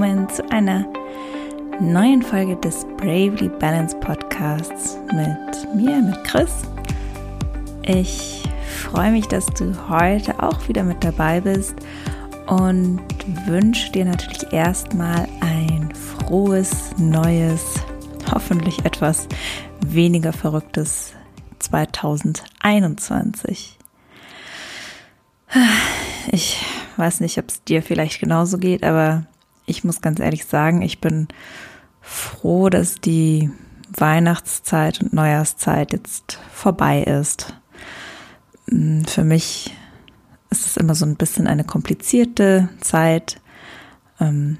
[0.00, 0.86] willkommen zu einer
[1.78, 6.62] neuen Folge des Bravely Balance Podcasts mit mir, mit Chris.
[7.82, 11.74] Ich freue mich, dass du heute auch wieder mit dabei bist
[12.46, 13.02] und
[13.46, 17.74] wünsche dir natürlich erstmal ein frohes, neues,
[18.32, 19.28] hoffentlich etwas
[19.82, 21.12] weniger verrücktes
[21.58, 23.76] 2021.
[26.32, 26.64] Ich
[26.96, 29.26] weiß nicht, ob es dir vielleicht genauso geht, aber
[29.70, 31.28] ich muss ganz ehrlich sagen, ich bin
[32.00, 33.50] froh, dass die
[33.96, 37.54] Weihnachtszeit und Neujahrszeit jetzt vorbei ist.
[38.66, 39.74] Mm, für mich
[40.50, 43.40] ist es immer so ein bisschen eine komplizierte Zeit.
[44.20, 44.58] Ähm,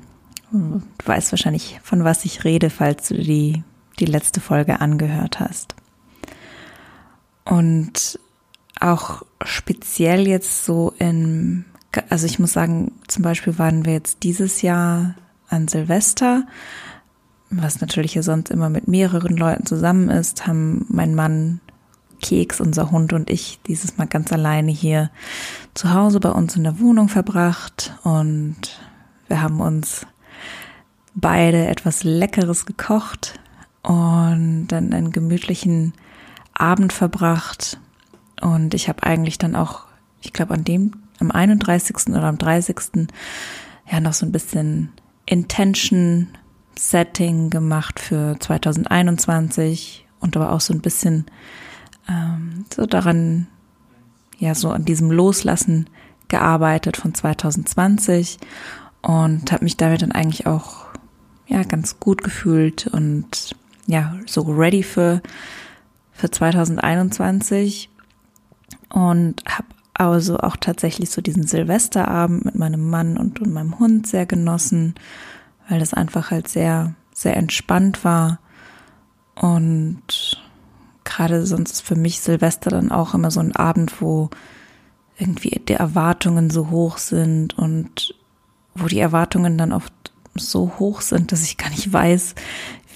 [0.52, 3.62] du weißt wahrscheinlich, von was ich rede, falls du die,
[3.98, 5.74] die letzte Folge angehört hast.
[7.44, 8.18] Und
[8.78, 11.64] auch speziell jetzt so in
[12.08, 15.14] also ich muss sagen, zum Beispiel waren wir jetzt dieses Jahr
[15.48, 16.46] an Silvester,
[17.50, 21.60] was natürlich hier sonst immer mit mehreren Leuten zusammen ist, haben mein Mann,
[22.22, 25.10] Keks, unser Hund und ich dieses Mal ganz alleine hier
[25.74, 28.78] zu Hause bei uns in der Wohnung verbracht und
[29.26, 30.06] wir haben uns
[31.14, 33.40] beide etwas Leckeres gekocht
[33.82, 35.94] und dann einen gemütlichen
[36.52, 37.78] Abend verbracht.
[38.40, 39.86] Und ich habe eigentlich dann auch,
[40.20, 42.08] ich glaube an dem am 31.
[42.08, 43.08] oder am 30.
[43.90, 44.92] ja noch so ein bisschen
[45.26, 46.28] Intention
[46.78, 51.26] Setting gemacht für 2021 und aber auch so ein bisschen
[52.08, 53.48] ähm, so daran,
[54.38, 55.90] ja, so an diesem Loslassen
[56.28, 58.38] gearbeitet von 2020
[59.02, 60.86] und habe mich damit dann eigentlich auch
[61.46, 65.20] ja ganz gut gefühlt und ja so ready für
[66.12, 67.90] für 2021
[68.90, 69.66] und habe
[70.08, 74.94] also auch tatsächlich so diesen Silvesterabend mit meinem Mann und, und meinem Hund sehr genossen,
[75.68, 78.38] weil das einfach halt sehr, sehr entspannt war.
[79.34, 80.40] Und
[81.04, 84.30] gerade sonst ist für mich Silvester dann auch immer so ein Abend, wo
[85.18, 88.14] irgendwie die Erwartungen so hoch sind und
[88.74, 89.92] wo die Erwartungen dann oft
[90.34, 92.34] so hoch sind, dass ich gar nicht weiß,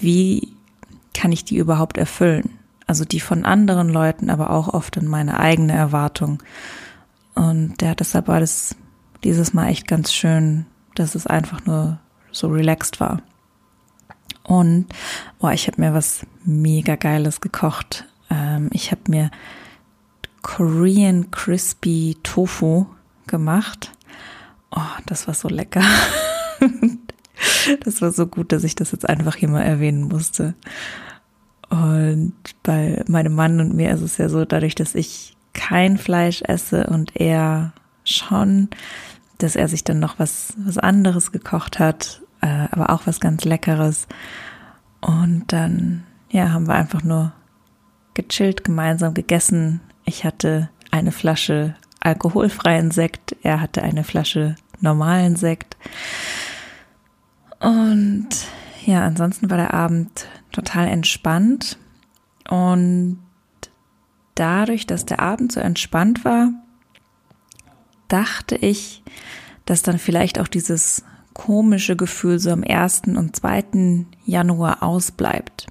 [0.01, 0.53] wie
[1.13, 2.49] kann ich die überhaupt erfüllen.
[2.87, 6.41] Also die von anderen Leuten, aber auch oft in meine eigene Erwartung.
[7.35, 8.75] Und der hat deshalb war das
[9.23, 10.65] dieses Mal echt ganz schön,
[10.95, 11.99] dass es einfach nur
[12.31, 13.21] so relaxed war.
[14.43, 14.87] Und
[15.39, 18.05] boah, ich habe mir was mega Geiles gekocht.
[18.29, 19.31] Ähm, ich habe mir
[20.41, 22.85] Korean Crispy Tofu
[23.27, 23.91] gemacht.
[24.71, 25.83] Oh, das war so lecker.
[27.83, 30.53] das war so gut, dass ich das jetzt einfach hier mal erwähnen musste.
[31.69, 36.43] Und bei meinem Mann und mir ist es ja so, dadurch, dass ich kein Fleisch
[36.43, 37.73] esse und er
[38.03, 38.69] schon,
[39.39, 43.43] dass er sich dann noch was, was anderes gekocht hat, äh, aber auch was ganz
[43.45, 44.07] Leckeres.
[45.01, 47.33] Und dann, ja, haben wir einfach nur
[48.13, 49.81] gechillt, gemeinsam gegessen.
[50.03, 55.77] Ich hatte eine Flasche alkoholfreien Sekt, er hatte eine Flasche normalen Sekt.
[57.59, 58.29] Und
[58.85, 61.77] ja, ansonsten war der Abend total entspannt
[62.47, 63.19] und
[64.35, 66.51] dadurch, dass der Abend so entspannt war,
[68.07, 69.03] dachte ich,
[69.65, 71.03] dass dann vielleicht auch dieses
[71.33, 73.03] komische Gefühl so am 1.
[73.07, 74.05] und 2.
[74.25, 75.67] Januar ausbleibt.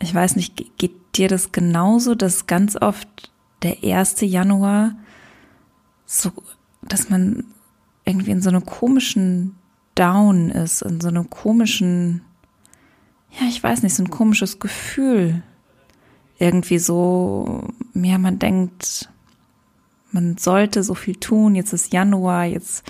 [0.00, 3.30] Ich weiß nicht, geht dir das genauso, dass ganz oft
[3.62, 4.20] der 1.
[4.22, 4.92] Januar
[6.06, 6.32] so,
[6.82, 7.44] dass man
[8.04, 9.56] irgendwie in so einem komischen
[9.94, 12.22] Down ist, in so einem komischen,
[13.40, 15.42] ja, ich weiß nicht, so ein komisches Gefühl
[16.38, 17.64] irgendwie so,
[17.94, 19.08] ja, man denkt,
[20.12, 22.84] man sollte so viel tun, jetzt ist Januar, jetzt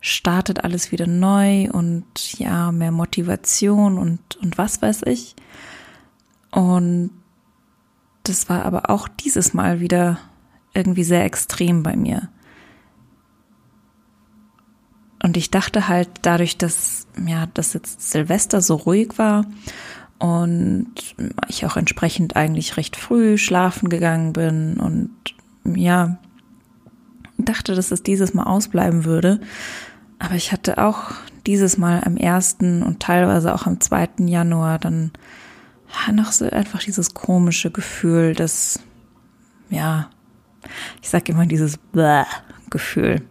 [0.00, 5.36] startet alles wieder neu und ja, mehr Motivation und, und was weiß ich.
[6.50, 7.10] Und
[8.22, 10.18] das war aber auch dieses Mal wieder
[10.72, 12.28] irgendwie sehr extrem bei mir.
[15.22, 19.44] Und ich dachte halt dadurch, dass, ja, dass jetzt Silvester so ruhig war
[20.20, 20.92] und
[21.48, 25.10] ich auch entsprechend eigentlich recht früh schlafen gegangen bin und
[25.64, 26.18] ja,
[27.38, 29.40] dachte, dass es dieses Mal ausbleiben würde.
[30.18, 31.12] Aber ich hatte auch
[31.46, 35.10] dieses Mal am ersten und teilweise auch am zweiten Januar dann
[36.12, 38.78] noch so einfach dieses komische Gefühl, dass,
[39.70, 40.10] ja,
[41.00, 42.24] ich sag immer dieses Bäh
[42.68, 43.22] Gefühl,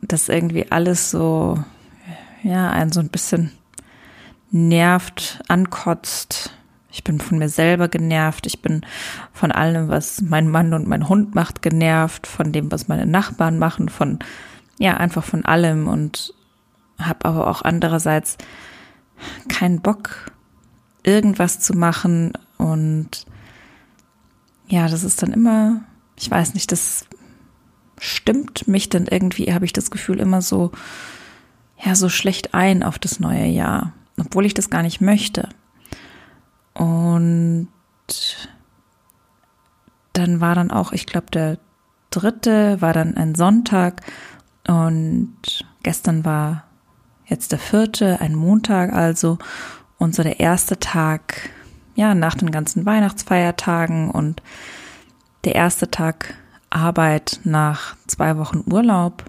[0.00, 1.62] dass irgendwie alles so,
[2.42, 3.52] ja, ein so ein bisschen
[4.50, 6.52] nervt, ankotzt.
[6.90, 8.46] Ich bin von mir selber genervt.
[8.46, 8.82] Ich bin
[9.32, 12.26] von allem, was mein Mann und mein Hund macht, genervt.
[12.26, 13.88] Von dem, was meine Nachbarn machen.
[13.88, 14.18] Von
[14.78, 16.34] ja, einfach von allem und
[16.98, 18.36] habe aber auch andererseits
[19.48, 20.30] keinen Bock,
[21.02, 23.26] irgendwas zu machen und
[24.68, 25.82] ja, das ist dann immer,
[26.16, 27.06] ich weiß nicht, das
[27.98, 30.72] stimmt mich dann irgendwie, habe ich das Gefühl, immer so,
[31.82, 35.48] ja, so schlecht ein auf das neue Jahr, obwohl ich das gar nicht möchte.
[36.74, 37.68] Und
[40.12, 41.58] dann war dann auch, ich glaube, der
[42.10, 44.02] dritte war dann ein Sonntag
[44.66, 45.36] und
[45.82, 46.64] gestern war
[47.26, 49.38] jetzt der vierte, ein Montag also
[49.98, 51.50] und so der erste Tag,
[51.94, 54.42] ja, nach den ganzen Weihnachtsfeiertagen und
[55.44, 56.34] der erste Tag
[56.70, 59.24] Arbeit nach zwei Wochen Urlaub.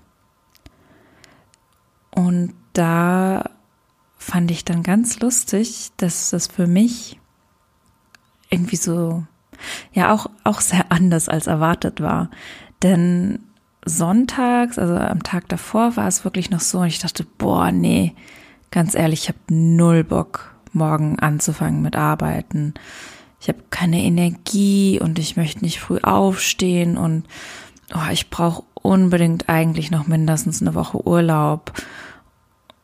[2.11, 3.49] Und da
[4.37, 7.19] fand ich dann ganz lustig, dass das für mich
[8.51, 9.25] irgendwie so,
[9.93, 12.29] ja, auch, auch sehr anders als erwartet war.
[12.83, 13.39] Denn
[13.83, 18.13] sonntags, also am Tag davor, war es wirklich noch so und ich dachte, boah, nee,
[18.69, 22.75] ganz ehrlich, ich habe null Bock, morgen anzufangen mit Arbeiten.
[23.41, 27.25] Ich habe keine Energie und ich möchte nicht früh aufstehen und
[27.95, 31.73] oh, ich brauche unbedingt eigentlich noch mindestens eine Woche Urlaub.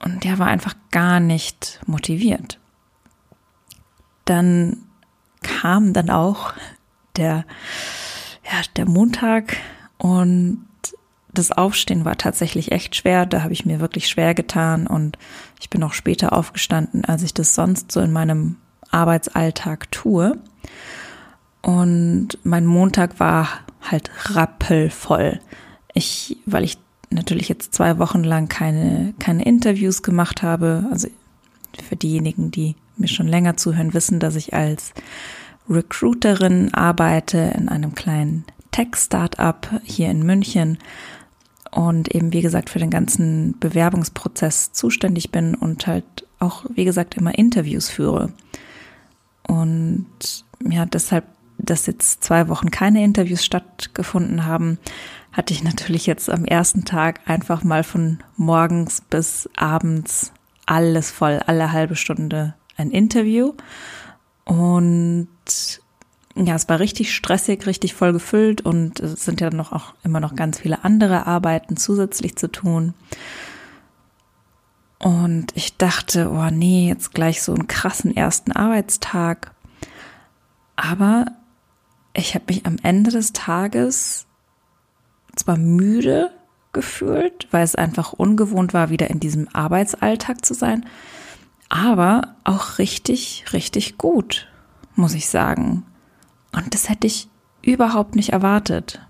[0.04, 2.60] Und der war einfach gar nicht motiviert.
[4.26, 4.84] Dann
[5.42, 6.54] kam dann auch
[7.16, 7.46] der,
[8.44, 9.58] ja, der Montag
[9.98, 10.66] und
[11.34, 13.26] das Aufstehen war tatsächlich echt schwer.
[13.26, 15.18] Da habe ich mir wirklich schwer getan und
[15.60, 18.58] ich bin auch später aufgestanden, als ich das sonst so in meinem
[18.92, 20.38] Arbeitsalltag tue.
[21.62, 23.48] Und mein Montag war
[23.82, 25.40] halt rappelvoll.
[25.94, 26.78] Ich, weil ich
[27.14, 30.86] natürlich jetzt zwei Wochen lang keine, keine Interviews gemacht habe.
[30.92, 31.08] Also
[31.84, 34.94] für diejenigen, die mir schon länger zuhören, wissen, dass ich als
[35.70, 40.78] Recruiterin arbeite in einem kleinen Tech-Startup hier in München
[41.72, 46.06] und eben, wie gesagt, für den ganzen Bewerbungsprozess zuständig bin und halt
[46.40, 48.32] auch, wie gesagt, immer Interviews führe.
[49.48, 50.06] Und
[50.70, 51.26] ja, deshalb,
[51.64, 54.78] dass jetzt zwei Wochen keine Interviews stattgefunden haben,
[55.32, 60.32] hatte ich natürlich jetzt am ersten Tag einfach mal von morgens bis abends
[60.66, 63.54] alles voll, alle halbe Stunde ein Interview.
[64.46, 65.28] Und
[66.36, 70.20] ja, es war richtig stressig, richtig voll gefüllt und es sind ja noch auch immer
[70.20, 72.94] noch ganz viele andere Arbeiten zusätzlich zu tun.
[75.00, 79.52] Und ich dachte, oh nee, jetzt gleich so einen krassen ersten Arbeitstag.
[80.76, 81.26] Aber
[82.14, 84.26] ich habe mich am Ende des Tages
[85.36, 86.32] zwar müde
[86.72, 90.86] gefühlt, weil es einfach ungewohnt war, wieder in diesem Arbeitsalltag zu sein,
[91.70, 94.48] aber auch richtig, richtig gut,
[94.96, 95.86] muss ich sagen.
[96.52, 97.30] Und das hätte ich
[97.62, 99.02] überhaupt nicht erwartet.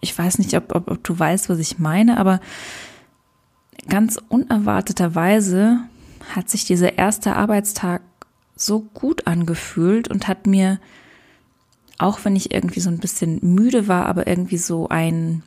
[0.00, 2.40] Ich weiß nicht, ob, ob, ob du weißt, was ich meine, aber
[3.88, 5.80] ganz unerwarteterweise
[6.34, 8.02] hat sich dieser erste Arbeitstag
[8.56, 10.78] so gut angefühlt und hat mir,
[11.98, 15.42] auch wenn ich irgendwie so ein bisschen müde war, aber irgendwie so ein,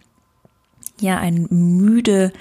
[0.99, 2.31] ja, ein müde,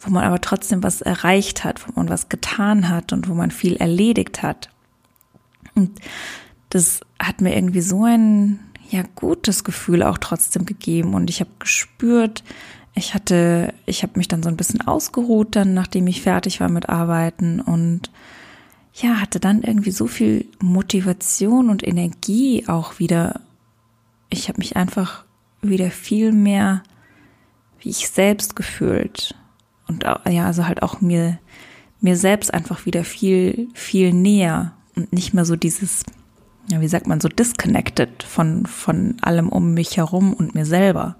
[0.00, 3.50] wo man aber trotzdem was erreicht hat, wo man was getan hat und wo man
[3.50, 4.68] viel erledigt hat.
[5.74, 5.90] Und
[6.70, 8.58] das hat mir irgendwie so ein,
[8.90, 12.42] ja, gutes Gefühl auch trotzdem gegeben und ich habe gespürt,
[12.94, 16.68] ich hatte, ich habe mich dann so ein bisschen ausgeruht, dann nachdem ich fertig war
[16.68, 18.10] mit Arbeiten und
[18.94, 23.40] ja, hatte dann irgendwie so viel Motivation und Energie auch wieder.
[24.32, 25.24] Ich habe mich einfach
[25.60, 26.82] wieder viel mehr
[27.80, 29.34] wie ich selbst gefühlt
[29.88, 31.38] und ja, also halt auch mir
[32.00, 36.04] mir selbst einfach wieder viel viel näher und nicht mehr so dieses
[36.70, 41.16] ja, wie sagt man so disconnected von von allem um mich herum und mir selber.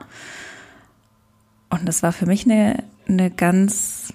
[1.72, 4.12] Und das war für mich eine, eine ganz,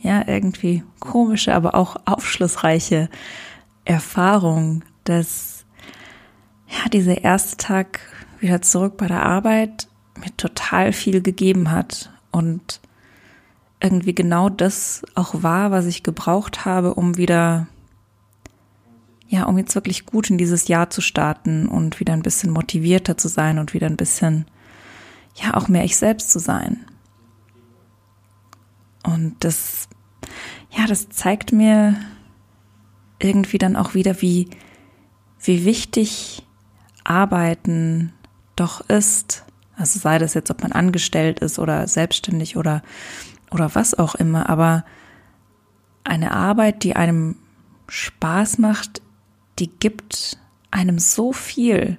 [0.00, 3.10] ja, irgendwie komische, aber auch aufschlussreiche
[3.84, 5.63] Erfahrung, dass,
[6.74, 8.00] ja, dieser erste Tag
[8.40, 9.88] wieder zurück bei der Arbeit
[10.18, 12.80] mir total viel gegeben hat und
[13.80, 17.66] irgendwie genau das auch war, was ich gebraucht habe, um wieder,
[19.28, 23.16] ja, um jetzt wirklich gut in dieses Jahr zu starten und wieder ein bisschen motivierter
[23.16, 24.46] zu sein und wieder ein bisschen
[25.34, 26.84] ja auch mehr ich selbst zu sein.
[29.02, 29.88] Und das,
[30.70, 31.96] ja, das zeigt mir
[33.18, 34.48] irgendwie dann auch wieder, wie,
[35.40, 36.43] wie wichtig
[37.04, 38.12] Arbeiten
[38.56, 39.44] doch ist.
[39.76, 42.82] Also sei das jetzt, ob man angestellt ist oder selbstständig oder,
[43.50, 44.84] oder was auch immer, aber
[46.04, 47.36] eine Arbeit, die einem
[47.88, 49.02] Spaß macht,
[49.58, 50.38] die gibt
[50.70, 51.98] einem so viel,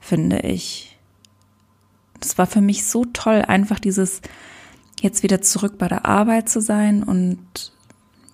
[0.00, 0.96] finde ich
[2.20, 4.20] das war für mich so toll, einfach dieses
[5.00, 7.72] jetzt wieder zurück bei der Arbeit zu sein und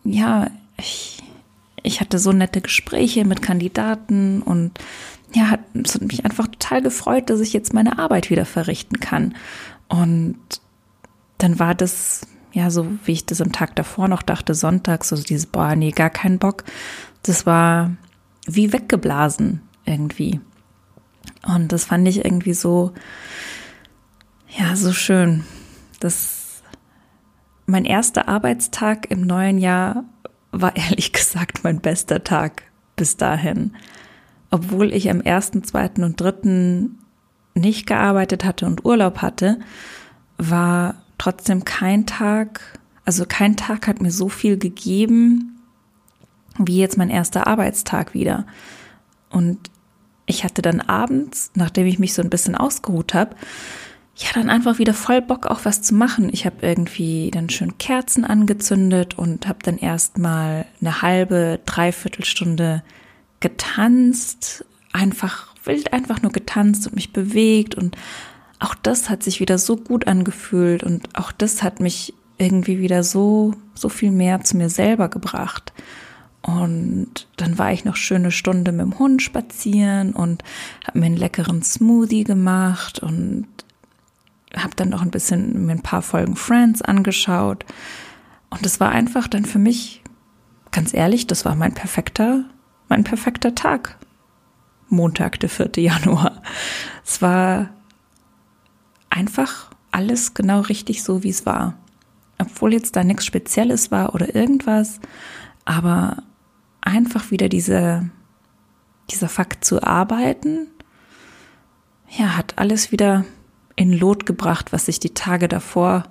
[0.05, 1.19] ja, ich,
[1.83, 4.73] ich hatte so nette Gespräche mit Kandidaten und
[5.35, 5.61] ja, hat,
[6.01, 9.35] mich einfach total gefreut, dass ich jetzt meine Arbeit wieder verrichten kann.
[9.89, 10.39] Und
[11.39, 15.17] dann war das, ja, so wie ich das am Tag davor noch dachte, sonntags, so
[15.17, 16.65] dieses, boah, nee, gar keinen Bock.
[17.23, 17.93] Das war
[18.47, 20.41] wie weggeblasen irgendwie.
[21.43, 22.93] Und das fand ich irgendwie so,
[24.49, 25.45] ja, so schön.
[26.01, 26.63] Das,
[27.67, 30.05] mein erster Arbeitstag im neuen Jahr
[30.51, 32.65] war ehrlich gesagt mein bester Tag
[32.97, 33.75] bis dahin.
[34.53, 36.99] Obwohl ich am ersten, zweiten und dritten
[37.55, 39.59] nicht gearbeitet hatte und Urlaub hatte,
[40.37, 45.59] war trotzdem kein Tag, also kein Tag hat mir so viel gegeben
[46.59, 48.47] wie jetzt mein erster Arbeitstag wieder.
[49.31, 49.59] Und
[50.27, 53.35] ich hatte dann abends, nachdem ich mich so ein bisschen ausgeruht habe,
[54.17, 56.29] ja, dann einfach wieder voll Bock auch was zu machen.
[56.31, 62.83] Ich habe irgendwie dann schön Kerzen angezündet und habe dann erstmal eine halbe, dreiviertel Stunde
[63.43, 67.97] getanzt, einfach wild einfach nur getanzt und mich bewegt und
[68.59, 73.03] auch das hat sich wieder so gut angefühlt und auch das hat mich irgendwie wieder
[73.03, 75.73] so so viel mehr zu mir selber gebracht.
[76.43, 80.43] Und dann war ich noch schöne Stunde mit dem Hund spazieren und
[80.87, 83.47] habe mir einen leckeren Smoothie gemacht und
[84.57, 87.65] habe dann noch ein bisschen mir ein paar Folgen Friends angeschaut.
[88.51, 90.03] Und es war einfach dann für mich,
[90.73, 92.45] ganz ehrlich, das war mein perfekter,
[92.93, 93.97] mein perfekter Tag.
[94.91, 95.71] Montag, der 4.
[95.77, 96.43] Januar.
[97.03, 97.71] Es war
[99.09, 101.73] einfach alles genau richtig so, wie es war.
[102.39, 105.01] Obwohl jetzt da nichts Spezielles war oder irgendwas,
[105.65, 106.23] aber
[106.83, 108.11] einfach wieder diese,
[109.09, 110.67] dieser Fakt zu arbeiten,
[112.11, 113.25] ja, hat alles wieder
[113.75, 116.05] in Lot gebracht, was sich die Tage davor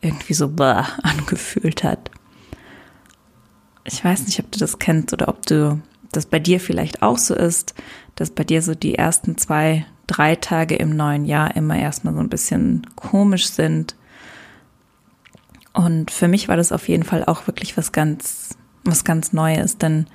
[0.00, 2.10] irgendwie so bah, angefühlt hat.
[3.84, 5.82] Ich weiß nicht, ob du das kennst oder ob du
[6.12, 7.74] das bei dir vielleicht auch so ist,
[8.14, 12.20] dass bei dir so die ersten zwei, drei Tage im neuen Jahr immer erstmal so
[12.20, 13.96] ein bisschen komisch sind.
[15.72, 19.76] Und für mich war das auf jeden Fall auch wirklich was ganz, was ganz Neues,
[19.76, 20.06] denn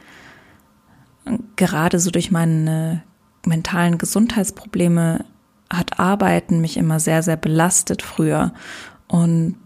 [1.55, 3.03] gerade so durch meine
[3.45, 5.25] mentalen Gesundheitsprobleme
[5.69, 8.53] hat Arbeiten mich immer sehr, sehr belastet früher.
[9.07, 9.57] Und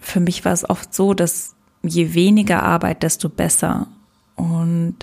[0.00, 3.88] für mich war es oft so, dass je weniger Arbeit, desto besser.
[4.36, 4.96] Und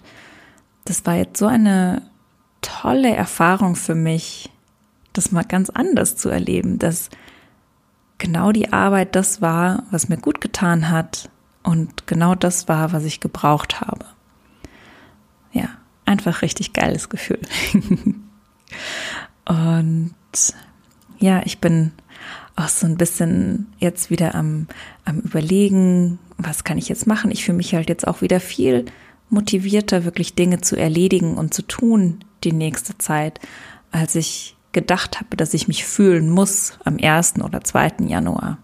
[0.85, 2.01] das war jetzt so eine
[2.61, 4.49] tolle Erfahrung für mich,
[5.11, 7.09] das mal ganz anders zu erleben, dass
[8.17, 11.29] genau die Arbeit das war, was mir gut getan hat
[11.61, 14.05] und genau das war, was ich gebraucht habe.
[15.51, 15.69] Ja,
[16.05, 17.39] einfach richtig geiles Gefühl.
[19.45, 20.13] Und
[21.19, 21.91] ja, ich bin
[22.55, 24.67] auch so ein bisschen jetzt wieder am,
[25.05, 27.31] am Überlegen, was kann ich jetzt machen?
[27.31, 28.85] Ich fühle mich halt jetzt auch wieder viel
[29.33, 33.39] motivierter, wirklich Dinge zu erledigen und zu tun die nächste Zeit,
[33.91, 37.41] als ich gedacht habe, dass ich mich fühlen muss am 1.
[37.41, 38.05] oder 2.
[38.07, 38.57] Januar.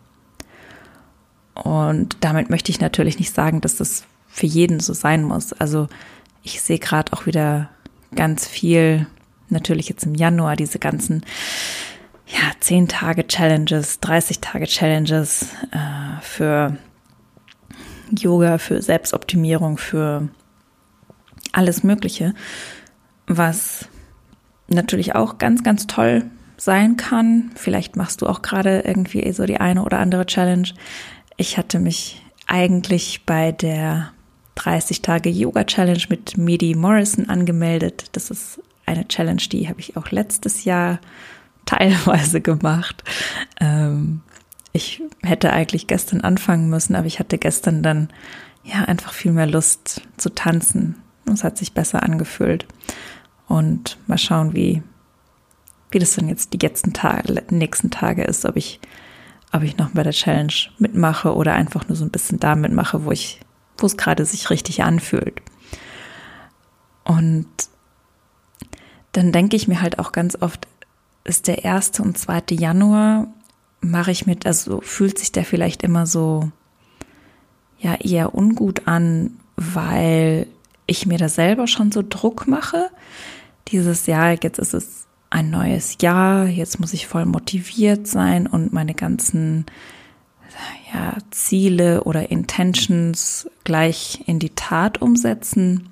[1.53, 5.53] Und damit möchte ich natürlich nicht sagen, dass das für jeden so sein muss.
[5.53, 5.87] Also
[6.43, 7.69] ich sehe gerade auch wieder
[8.15, 9.07] ganz viel
[9.49, 11.23] natürlich jetzt im Januar diese ganzen
[12.27, 16.77] ja, 10 Tage Challenges, 30 Tage Challenges äh, für
[18.17, 20.29] Yoga, für Selbstoptimierung, für
[21.51, 22.33] alles Mögliche,
[23.27, 23.87] was
[24.67, 26.25] natürlich auch ganz, ganz toll
[26.57, 27.51] sein kann.
[27.55, 30.69] Vielleicht machst du auch gerade irgendwie so die eine oder andere Challenge.
[31.37, 34.11] Ich hatte mich eigentlich bei der
[34.55, 38.09] 30 Tage Yoga Challenge mit Midi Morrison angemeldet.
[38.11, 40.99] Das ist eine Challenge, die habe ich auch letztes Jahr
[41.65, 43.03] teilweise gemacht.
[43.61, 44.21] Ähm,
[44.73, 48.09] ich hätte eigentlich gestern anfangen müssen, aber ich hatte gestern dann
[48.63, 50.95] ja einfach viel mehr Lust zu tanzen.
[51.33, 52.65] Es hat sich besser angefühlt.
[53.47, 54.83] Und mal schauen, wie,
[55.91, 58.79] wie das dann jetzt die letzten Tage, nächsten Tage ist, ob ich,
[59.51, 63.05] ob ich noch bei der Challenge mitmache oder einfach nur so ein bisschen da mitmache,
[63.05, 63.39] wo ich,
[63.77, 65.41] wo es gerade sich richtig anfühlt.
[67.03, 67.47] Und
[69.13, 70.67] dann denke ich mir halt auch ganz oft,
[71.23, 73.27] ist der erste und zweite Januar,
[73.81, 76.51] mache ich mit, also fühlt sich der vielleicht immer so,
[77.79, 80.47] ja, eher ungut an, weil
[80.89, 82.89] ich mir da selber schon so Druck mache.
[83.69, 88.73] Dieses Jahr, jetzt ist es ein neues Jahr, jetzt muss ich voll motiviert sein und
[88.73, 89.65] meine ganzen
[90.93, 95.89] ja, Ziele oder Intentions gleich in die Tat umsetzen.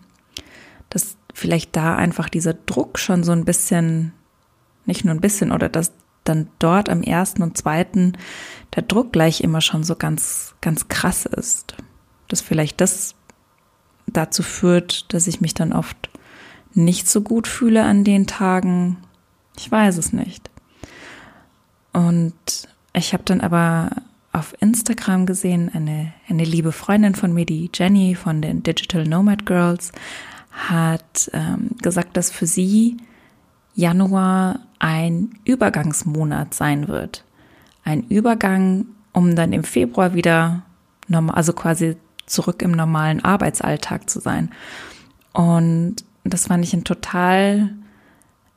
[0.89, 4.13] Das vielleicht da einfach dieser Druck schon so ein bisschen
[4.85, 5.91] nicht nur ein bisschen oder dass
[6.23, 8.13] dann dort am ersten und zweiten
[8.75, 11.75] der Druck gleich immer schon so ganz, ganz krass ist.
[12.27, 13.15] Dass vielleicht das
[14.07, 16.09] dazu führt, dass ich mich dann oft
[16.73, 18.97] nicht so gut fühle an den Tagen.
[19.57, 20.49] Ich weiß es nicht.
[21.93, 22.33] Und
[22.93, 23.89] ich habe dann aber
[24.31, 29.45] auf Instagram gesehen, eine, eine liebe Freundin von mir, die Jenny von den Digital Nomad
[29.45, 29.91] Girls,
[30.51, 32.97] hat ähm, gesagt, dass für sie
[33.73, 37.23] Januar ein Übergangsmonat sein wird.
[37.83, 40.63] Ein Übergang, um dann im Februar wieder
[41.07, 41.95] normal, also quasi
[42.27, 44.51] zurück im normalen Arbeitsalltag zu sein.
[45.33, 47.73] Und das fand ich einen total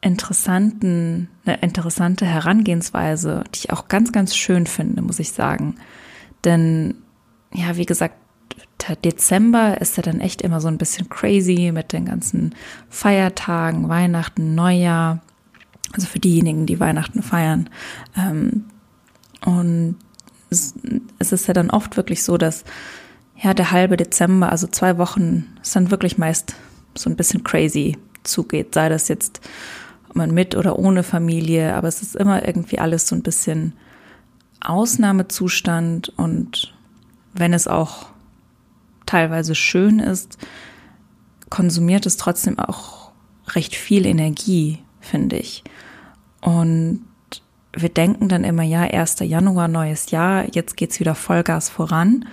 [0.00, 5.76] interessanten, eine interessante Herangehensweise, die ich auch ganz, ganz schön finde, muss ich sagen.
[6.44, 6.94] Denn,
[7.52, 8.16] ja, wie gesagt,
[8.88, 12.54] der Dezember ist ja dann echt immer so ein bisschen crazy mit den ganzen
[12.88, 15.20] Feiertagen, Weihnachten, Neujahr.
[15.92, 17.68] Also für diejenigen, die Weihnachten feiern.
[18.16, 18.66] Ähm,
[19.44, 19.96] und
[20.50, 22.64] es ist ja dann oft wirklich so, dass
[23.42, 26.54] ja der halbe Dezember, also zwei Wochen, es dann wirklich meist
[26.94, 29.40] so ein bisschen crazy zugeht, sei das jetzt
[30.12, 33.74] man mit oder ohne Familie, aber es ist immer irgendwie alles so ein bisschen
[34.60, 36.74] Ausnahmezustand und
[37.32, 38.06] wenn es auch
[39.06, 40.36] teilweise schön ist,
[41.48, 43.12] konsumiert es trotzdem auch
[43.54, 45.64] recht viel Energie, finde ich.
[46.40, 47.04] Und
[47.72, 49.20] wir denken dann immer, ja, 1.
[49.20, 52.26] Januar, neues Jahr, jetzt geht's wieder Vollgas voran.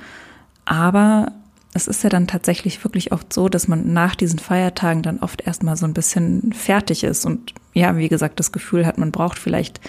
[0.68, 1.32] Aber
[1.74, 5.48] es ist ja dann tatsächlich wirklich oft so, dass man nach diesen Feiertagen dann oft
[5.48, 9.40] erstmal so ein bisschen fertig ist und ja, wie gesagt, das Gefühl hat, man braucht
[9.40, 9.80] vielleicht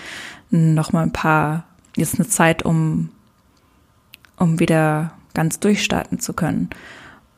[0.51, 1.65] noch mal ein paar,
[1.97, 3.09] jetzt eine Zeit, um,
[4.37, 6.71] um wieder ganz durchstarten zu können.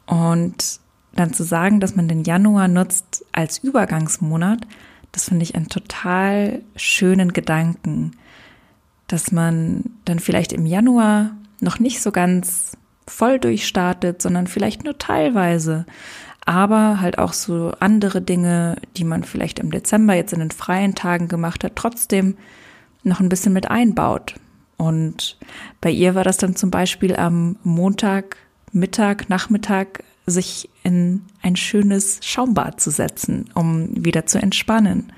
[0.05, 0.81] Und
[1.15, 4.67] dann zu sagen, dass man den Januar nutzt als Übergangsmonat,
[5.13, 8.13] das finde ich einen total schönen Gedanken,
[9.07, 12.77] dass man dann vielleicht im Januar noch nicht so ganz
[13.11, 15.87] voll durchstartet, sondern vielleicht nur teilweise.
[16.47, 20.95] Aber halt auch so andere Dinge, die man vielleicht im Dezember jetzt in den freien
[20.95, 22.37] Tagen gemacht hat, trotzdem
[23.03, 24.35] noch ein bisschen mit einbaut.
[24.77, 25.37] Und
[25.81, 28.37] bei ihr war das dann zum Beispiel am Montag,
[28.73, 35.13] Mittag, Nachmittag sich in ein schönes Schaumbad zu setzen, um wieder zu entspannen.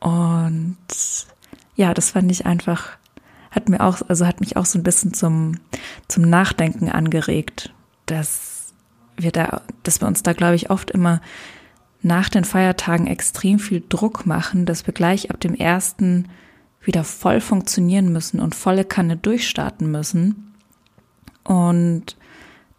[0.00, 0.76] Und
[1.76, 2.96] ja, das fand ich einfach
[3.50, 5.58] hat mir auch, also hat mich auch so ein bisschen zum,
[6.08, 7.72] zum Nachdenken angeregt,
[8.06, 8.74] dass
[9.16, 11.20] wir da, dass wir uns da, glaube ich, oft immer
[12.02, 16.28] nach den Feiertagen extrem viel Druck machen, dass wir gleich ab dem ersten
[16.80, 20.54] wieder voll funktionieren müssen und volle Kanne durchstarten müssen.
[21.44, 22.16] Und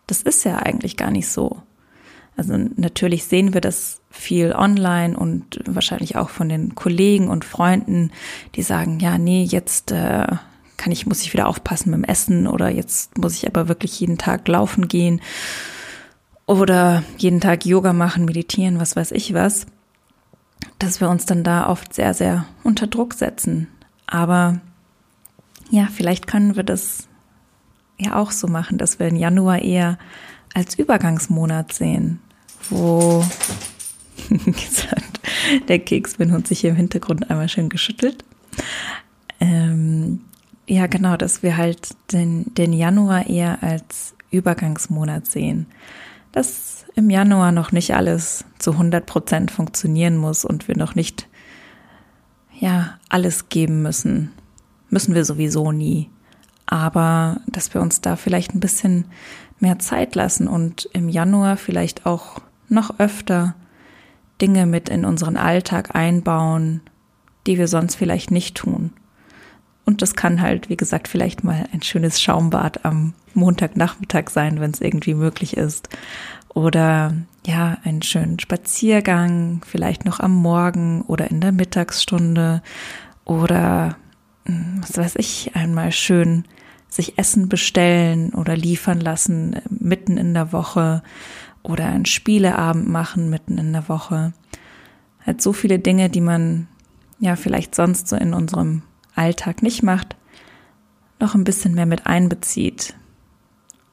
[0.07, 1.61] das ist ja eigentlich gar nicht so.
[2.37, 8.11] Also natürlich sehen wir das viel online und wahrscheinlich auch von den Kollegen und Freunden,
[8.55, 10.27] die sagen, ja, nee, jetzt äh,
[10.79, 13.99] kann ich, muss ich wieder aufpassen mit dem Essen oder jetzt muss ich aber wirklich
[13.99, 15.21] jeden Tag laufen gehen
[16.45, 19.67] oder jeden Tag Yoga machen, meditieren, was weiß ich was,
[20.79, 23.67] dass wir uns dann da oft sehr, sehr unter Druck setzen.
[24.07, 24.61] Aber
[25.69, 27.09] ja, vielleicht können wir das
[27.99, 29.99] ja auch so machen, dass wir den Januar eher
[30.53, 32.21] als Übergangsmonat sehen,
[32.69, 33.23] wo
[35.67, 38.23] der Keksbinhund sich hier im Hintergrund einmal schön geschüttelt.
[39.41, 40.21] Ähm,
[40.69, 45.65] ja, genau, dass wir halt den, den Januar eher als Übergangsmonat sehen.
[46.31, 51.27] Dass im Januar noch nicht alles zu 100 Prozent funktionieren muss und wir noch nicht,
[52.59, 54.31] ja, alles geben müssen.
[54.89, 56.11] Müssen wir sowieso nie.
[56.67, 59.05] Aber dass wir uns da vielleicht ein bisschen
[59.59, 63.55] mehr Zeit lassen und im Januar vielleicht auch noch öfter
[64.39, 66.81] Dinge mit in unseren Alltag einbauen,
[67.47, 68.93] die wir sonst vielleicht nicht tun.
[69.89, 74.69] Und das kann halt, wie gesagt, vielleicht mal ein schönes Schaumbad am Montagnachmittag sein, wenn
[74.69, 75.89] es irgendwie möglich ist.
[76.49, 82.61] Oder ja, einen schönen Spaziergang, vielleicht noch am Morgen oder in der Mittagsstunde.
[83.25, 83.97] Oder
[84.45, 86.45] hm, was weiß ich, einmal schön
[86.87, 91.01] sich Essen bestellen oder liefern lassen äh, mitten in der Woche
[91.63, 94.33] oder einen Spieleabend machen mitten in der Woche.
[95.25, 96.67] Halt so viele Dinge, die man
[97.19, 98.83] ja vielleicht sonst so in unserem
[99.19, 100.15] Alltag nicht macht,
[101.19, 102.95] noch ein bisschen mehr mit einbezieht.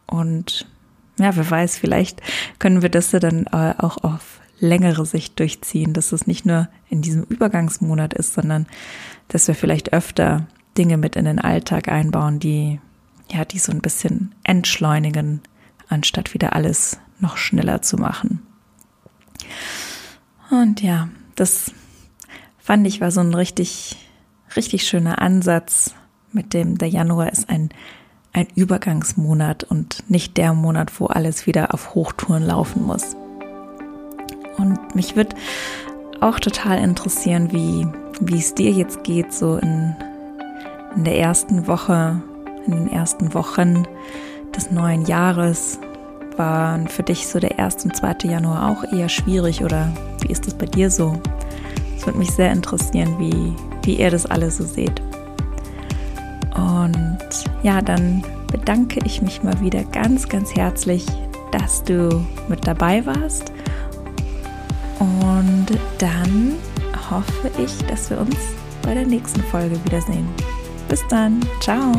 [0.06, 0.66] Und
[1.18, 2.22] ja, wer weiß, vielleicht
[2.58, 7.02] können wir das dann äh, auch auf längere Sicht durchziehen, dass es nicht nur in
[7.02, 8.66] diesem Übergangsmonat ist, sondern
[9.28, 10.46] dass wir vielleicht öfter
[10.78, 12.80] Dinge mit in den Alltag einbauen, die
[13.30, 15.40] ja, die so ein bisschen entschleunigen,
[15.88, 18.42] anstatt wieder alles noch schneller zu machen.
[20.50, 21.72] Und ja, das
[22.58, 23.96] fand ich war so ein richtig,
[24.54, 25.94] richtig schöner Ansatz
[26.32, 27.70] mit dem, der Januar ist ein,
[28.32, 33.16] ein Übergangsmonat und nicht der Monat, wo alles wieder auf Hochtouren laufen muss.
[34.58, 35.34] Und mich wird
[36.20, 37.86] auch total interessieren, wie,
[38.20, 39.96] wie es dir jetzt geht, so in,
[40.94, 42.20] in der ersten Woche,
[42.66, 43.84] in den ersten Wochen
[44.54, 45.78] des neuen Jahres.
[46.36, 47.86] Waren für dich so der 1.
[47.86, 48.28] und 2.
[48.28, 51.18] Januar auch eher schwierig oder wie ist das bei dir so?
[51.96, 53.54] Es würde mich sehr interessieren, wie,
[53.86, 55.00] wie ihr das alle so seht.
[56.54, 57.18] Und
[57.62, 61.04] ja, dann bedanke ich mich mal wieder ganz, ganz herzlich,
[61.52, 63.52] dass du mit dabei warst
[64.98, 65.66] und
[65.98, 66.54] dann
[67.10, 68.36] hoffe ich, dass wir uns
[68.82, 70.28] bei der nächsten Folge wiedersehen.
[70.88, 71.40] Bis dann.
[71.60, 71.92] Ciao.